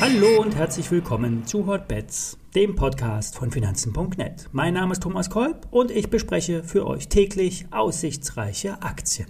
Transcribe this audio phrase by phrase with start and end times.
[0.00, 4.48] Hallo und herzlich willkommen zu Hotbets, dem Podcast von Finanzen.net.
[4.52, 9.28] Mein Name ist Thomas Kolb und ich bespreche für euch täglich aussichtsreiche Aktien.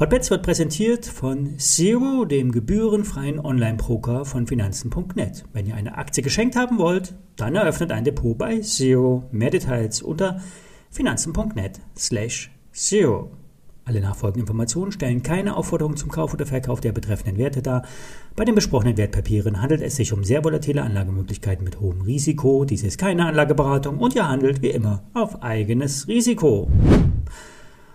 [0.00, 5.44] Hotbets wird präsentiert von Zero, dem gebührenfreien Online-Broker von Finanzen.net.
[5.52, 9.24] Wenn ihr eine Aktie geschenkt haben wollt, dann eröffnet ein Depot bei Zero.
[9.32, 10.40] Mehr Details unter
[10.90, 13.30] finanzen.net slash Zero.
[13.84, 17.82] Alle nachfolgenden Informationen stellen keine Aufforderung zum Kauf oder Verkauf der betreffenden Werte dar.
[18.36, 22.64] Bei den besprochenen Wertpapieren handelt es sich um sehr volatile Anlagemöglichkeiten mit hohem Risiko.
[22.64, 26.70] Dies ist keine Anlageberatung und ihr handelt wie immer auf eigenes Risiko.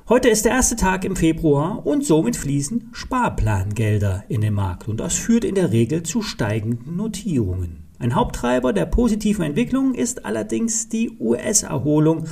[0.09, 4.99] Heute ist der erste Tag im Februar und somit fließen Sparplangelder in den Markt und
[4.99, 7.87] das führt in der Regel zu steigenden Notierungen.
[7.99, 12.25] Ein Haupttreiber der positiven Entwicklung ist allerdings die US-Erholung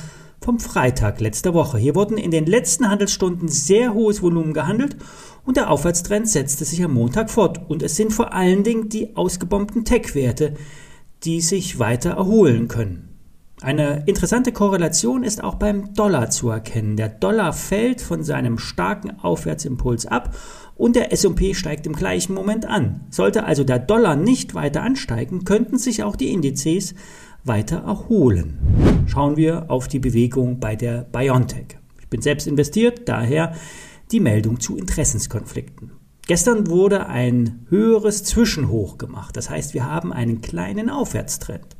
[0.46, 1.76] vom Freitag letzter Woche.
[1.76, 4.96] Hier wurden in den letzten Handelsstunden sehr hohes Volumen gehandelt
[5.44, 7.68] und der Aufwärtstrend setzte sich am Montag fort.
[7.68, 10.54] Und es sind vor allen Dingen die ausgebombten Tech-Werte,
[11.24, 13.08] die sich weiter erholen können.
[13.60, 16.96] Eine interessante Korrelation ist auch beim Dollar zu erkennen.
[16.96, 20.36] Der Dollar fällt von seinem starken Aufwärtsimpuls ab
[20.76, 23.00] und der S&P steigt im gleichen Moment an.
[23.10, 26.94] Sollte also der Dollar nicht weiter ansteigen, könnten sich auch die Indizes
[27.42, 28.85] weiter erholen.
[29.06, 31.78] Schauen wir auf die Bewegung bei der BioNTech.
[32.00, 33.54] Ich bin selbst investiert, daher
[34.10, 35.92] die Meldung zu Interessenskonflikten.
[36.26, 39.36] Gestern wurde ein höheres Zwischenhoch gemacht.
[39.36, 41.76] Das heißt, wir haben einen kleinen Aufwärtstrend.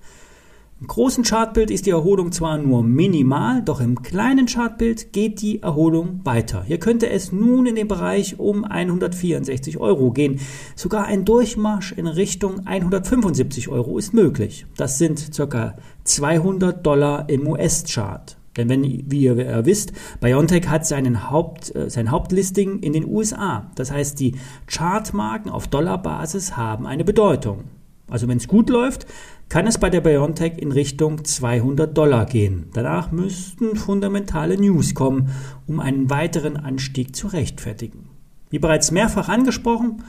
[0.78, 5.62] Im großen Chartbild ist die Erholung zwar nur minimal, doch im kleinen Chartbild geht die
[5.62, 6.64] Erholung weiter.
[6.64, 10.38] Hier könnte es nun in den Bereich um 164 Euro gehen.
[10.74, 14.66] Sogar ein Durchmarsch in Richtung 175 Euro ist möglich.
[14.76, 15.76] Das sind ca.
[16.04, 18.36] 200 Dollar im US-Chart.
[18.58, 23.70] Denn wenn, wie ihr wisst, BioNTech hat seinen Haupt, äh, sein Hauptlisting in den USA.
[23.76, 24.34] Das heißt, die
[24.66, 27.64] Chartmarken auf Dollarbasis haben eine Bedeutung.
[28.08, 29.06] Also wenn es gut läuft,
[29.48, 32.66] kann es bei der BioNTech in Richtung 200 Dollar gehen.
[32.72, 35.30] Danach müssten fundamentale News kommen,
[35.66, 38.08] um einen weiteren Anstieg zu rechtfertigen.
[38.50, 40.02] Wie bereits mehrfach angesprochen,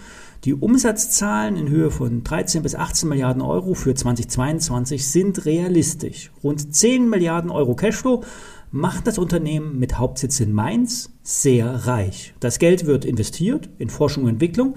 [0.44, 6.32] die Umsatzzahlen in Höhe von 13 bis 18 Milliarden Euro für 2022 sind realistisch.
[6.44, 8.24] Rund 10 Milliarden Euro Cashflow
[8.72, 12.36] macht das Unternehmen mit Hauptsitz in Mainz sehr reich.
[12.40, 14.76] Das Geld wird investiert in Forschung und Entwicklung,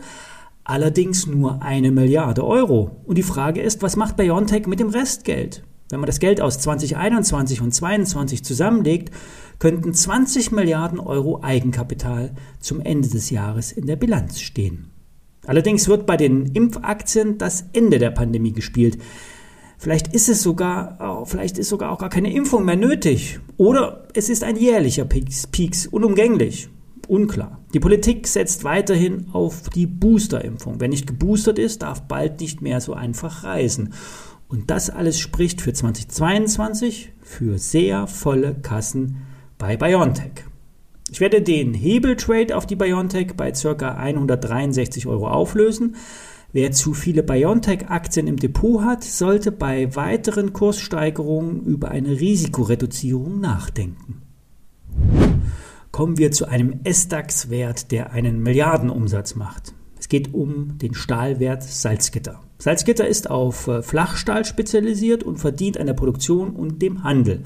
[0.64, 3.02] allerdings nur eine Milliarde Euro.
[3.04, 5.64] Und die Frage ist, was macht BioNTech mit dem Restgeld?
[5.90, 9.12] Wenn man das Geld aus 2021 und 2022 zusammenlegt,
[9.58, 14.90] könnten 20 Milliarden Euro Eigenkapital zum Ende des Jahres in der Bilanz stehen.
[15.46, 18.98] Allerdings wird bei den Impfaktien das Ende der Pandemie gespielt.
[19.78, 23.40] Vielleicht ist es sogar, vielleicht ist sogar auch gar keine Impfung mehr nötig.
[23.56, 26.68] Oder es ist ein jährlicher Peaks, Peaks unumgänglich
[27.10, 27.60] unklar.
[27.74, 30.76] Die Politik setzt weiterhin auf die Boosterimpfung.
[30.78, 33.92] Wer nicht geboostert ist, darf bald nicht mehr so einfach reisen.
[34.48, 39.22] Und das alles spricht für 2022 für sehr volle Kassen
[39.58, 40.44] bei BioNTech.
[41.10, 43.94] Ich werde den Hebeltrade auf die BioNTech bei ca.
[43.94, 45.96] 163 Euro auflösen.
[46.52, 54.19] Wer zu viele BioNTech-Aktien im Depot hat, sollte bei weiteren Kurssteigerungen über eine Risikoreduzierung nachdenken
[55.92, 59.74] kommen wir zu einem S-DAX-Wert, der einen Milliardenumsatz macht.
[59.98, 62.40] Es geht um den Stahlwert Salzgitter.
[62.58, 67.42] Salzgitter ist auf äh, Flachstahl spezialisiert und verdient an der Produktion und dem Handel.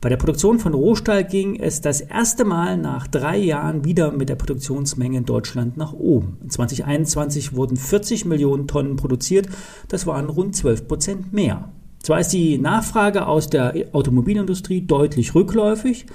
[0.00, 4.28] Bei der Produktion von Rohstahl ging es das erste Mal nach drei Jahren wieder mit
[4.28, 6.38] der Produktionsmenge in Deutschland nach oben.
[6.40, 9.48] In 2021 wurden 40 Millionen Tonnen produziert,
[9.88, 11.72] das waren rund 12 Prozent mehr.
[12.00, 16.06] Zwar ist die Nachfrage aus der Automobilindustrie deutlich rückläufig,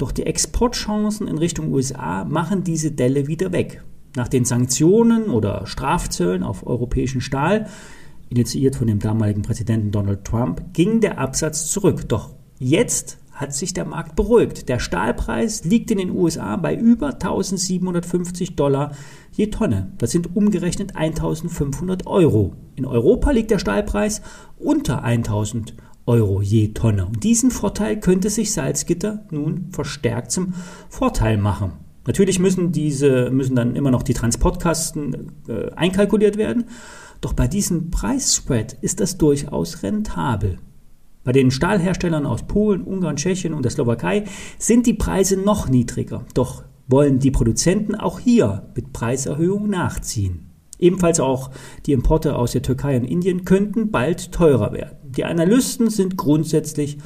[0.00, 3.82] doch die Exportchancen in Richtung USA machen diese Delle wieder weg.
[4.16, 7.66] Nach den Sanktionen oder Strafzöllen auf europäischen Stahl,
[8.28, 12.08] initiiert von dem damaligen Präsidenten Donald Trump, ging der Absatz zurück.
[12.08, 14.68] Doch jetzt hat sich der Markt beruhigt.
[14.68, 18.92] Der Stahlpreis liegt in den USA bei über 1750 Dollar
[19.32, 19.92] je Tonne.
[19.98, 22.54] Das sind umgerechnet 1500 Euro.
[22.76, 24.20] In Europa liegt der Stahlpreis
[24.58, 25.74] unter 1000
[26.10, 26.42] Euro.
[26.42, 27.06] Je Tonne.
[27.06, 30.54] Und diesen Vorteil könnte sich Salzgitter nun verstärkt zum
[30.88, 31.72] Vorteil machen.
[32.04, 36.64] Natürlich müssen diese müssen dann immer noch die Transportkosten äh, einkalkuliert werden,
[37.20, 40.58] doch bei diesem Preisspread ist das durchaus rentabel.
[41.22, 44.24] Bei den Stahlherstellern aus Polen, Ungarn, Tschechien und der Slowakei
[44.58, 50.50] sind die Preise noch niedriger, doch wollen die Produzenten auch hier mit Preiserhöhungen nachziehen.
[50.80, 51.50] Ebenfalls auch
[51.86, 54.99] die Importe aus der Türkei und Indien könnten bald teurer werden.
[55.16, 56.98] Die Analysten sind grundsätzlich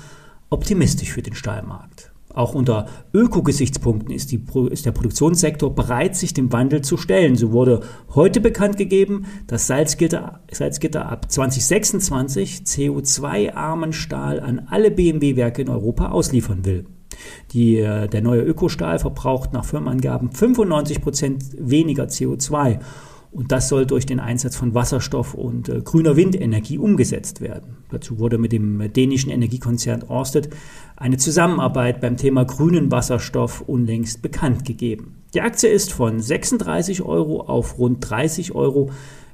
[0.50, 2.12] optimistisch für den Stahlmarkt.
[2.34, 7.36] Auch unter Ökogesichtspunkten ist, die, ist der Produktionssektor bereit, sich dem Wandel zu stellen.
[7.36, 7.80] So wurde
[8.12, 16.08] heute bekannt gegeben, dass Salzgitter, Salzgitter ab 2026 CO2-armen Stahl an alle BMW-Werke in Europa
[16.08, 16.86] ausliefern will.
[17.52, 22.80] Die, äh, der neue Ökostahl verbraucht nach Firmenangaben 95 Prozent weniger CO2
[23.34, 27.76] und das soll durch den Einsatz von Wasserstoff und äh, grüner Windenergie umgesetzt werden.
[27.90, 30.50] Dazu wurde mit dem dänischen Energiekonzern Orsted
[30.96, 35.16] eine Zusammenarbeit beim Thema grünen Wasserstoff unlängst bekannt gegeben.
[35.34, 38.90] Die Aktie ist von 36 Euro auf rund 30 Euro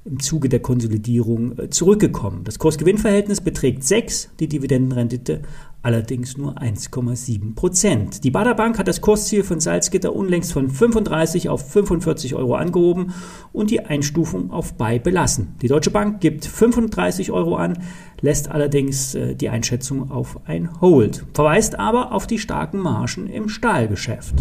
[0.06, 2.43] im Zuge der Konsolidierung äh, zurückgekommen.
[2.44, 5.43] Das Kursgewinnverhältnis beträgt 6, die Dividendenrendite
[5.82, 8.25] allerdings nur 1,7 Prozent.
[8.25, 13.12] Die Bader Bank hat das Kursziel von Salzgitter unlängst von 35 auf 45 Euro angehoben
[13.53, 15.55] und die Einstufung auf Buy belassen.
[15.62, 17.79] Die Deutsche Bank gibt 35 Euro an,
[18.21, 23.49] lässt allerdings äh, die Einschätzung auf ein Hold, verweist aber auf die starken Margen im
[23.49, 24.35] Stahlgeschäft.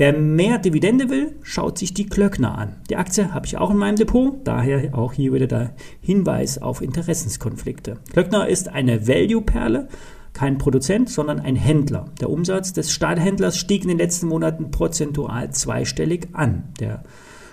[0.00, 2.76] Wer mehr Dividende will, schaut sich die Klöckner an.
[2.88, 6.80] Die Aktie habe ich auch in meinem Depot, daher auch hier wieder der Hinweis auf
[6.80, 7.98] Interessenskonflikte.
[8.10, 9.88] Klöckner ist eine Value-Perle,
[10.32, 12.06] kein Produzent, sondern ein Händler.
[12.18, 16.62] Der Umsatz des Stahlhändlers stieg in den letzten Monaten prozentual zweistellig an.
[16.80, 17.02] Der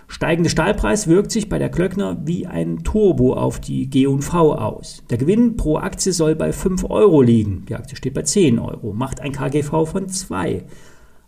[0.07, 5.03] steigende Stahlpreis wirkt sich bei der Klöckner wie ein Turbo auf die G&V aus.
[5.09, 7.65] Der Gewinn pro Aktie soll bei 5 Euro liegen.
[7.67, 10.63] Die Aktie steht bei 10 Euro, macht ein KGV von 2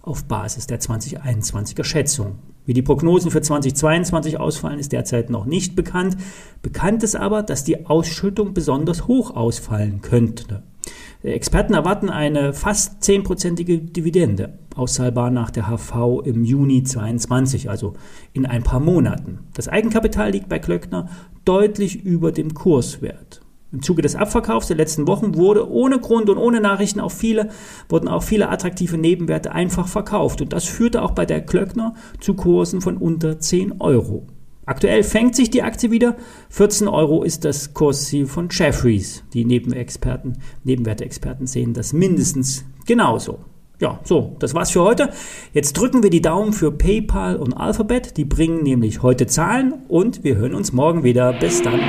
[0.10, 2.40] auf Basis der 2021er Schätzung.
[2.66, 6.18] Wie die Prognosen für 2022 ausfallen, ist derzeit noch nicht bekannt.
[6.62, 10.64] Bekannt ist aber, dass die Ausschüttung besonders hoch ausfallen könnte.
[11.22, 17.94] Experten erwarten eine fast 10%ige Dividende, auszahlbar nach der HV im Juni 2022, also
[18.34, 19.40] in ein paar Monaten.
[19.54, 21.10] Das Eigenkapital liegt bei Klöckner
[21.44, 23.42] deutlich über dem Kurswert.
[23.72, 27.50] Im Zuge des Abverkaufs der letzten Wochen wurde ohne Grund und ohne Nachrichten auch viele,
[27.88, 30.42] wurden auch viele attraktive Nebenwerte einfach verkauft.
[30.42, 34.26] Und das führte auch bei der Klöckner zu Kursen von unter 10 Euro.
[34.66, 36.16] Aktuell fängt sich die Aktie wieder.
[36.50, 39.24] 14 Euro ist das Kursziel von Jeffries.
[39.34, 43.40] Die Nebenexperten, Nebenwerteexperten sehen das mindestens genauso.
[43.80, 45.10] Ja, so, das war's für heute.
[45.54, 48.18] Jetzt drücken wir die Daumen für PayPal und Alphabet.
[48.18, 51.34] Die bringen nämlich heute Zahlen und wir hören uns morgen wieder.
[51.34, 51.80] Bis dann.